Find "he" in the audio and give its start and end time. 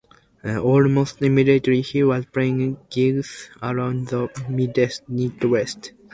1.81-2.01